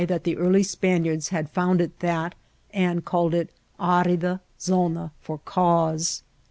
[0.07, 2.33] that the early Spaniards had found it that
[2.73, 6.23] and called it arida zona for cause.